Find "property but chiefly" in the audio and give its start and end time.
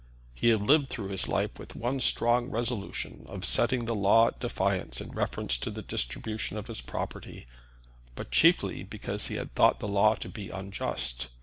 6.81-8.81